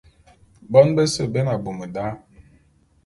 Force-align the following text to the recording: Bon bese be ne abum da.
Bon 0.71 0.87
bese 0.95 1.23
be 1.33 1.39
ne 1.43 1.51
abum 1.55 1.79
da. 1.95 2.05